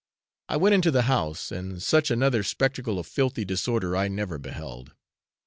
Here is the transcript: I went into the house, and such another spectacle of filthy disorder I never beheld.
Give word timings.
I 0.49 0.57
went 0.57 0.73
into 0.73 0.89
the 0.89 1.03
house, 1.03 1.51
and 1.51 1.79
such 1.79 2.09
another 2.09 2.41
spectacle 2.41 2.97
of 2.97 3.05
filthy 3.05 3.45
disorder 3.45 3.95
I 3.95 4.07
never 4.07 4.39
beheld. 4.39 4.93